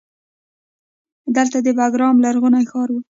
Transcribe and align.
دلته 1.35 1.57
د 1.61 1.67
بیګرام 1.77 2.15
لرغونی 2.25 2.63
ښار 2.71 2.89
و 2.91 2.97